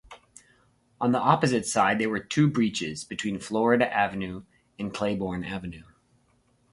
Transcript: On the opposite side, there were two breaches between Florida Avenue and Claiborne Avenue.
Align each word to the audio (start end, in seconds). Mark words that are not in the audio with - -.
On 0.99 1.11
the 1.11 1.19
opposite 1.19 1.67
side, 1.67 1.99
there 1.99 2.09
were 2.09 2.17
two 2.19 2.49
breaches 2.49 3.03
between 3.03 3.37
Florida 3.39 3.87
Avenue 3.95 4.41
and 4.79 4.91
Claiborne 4.91 5.43
Avenue. 5.43 5.83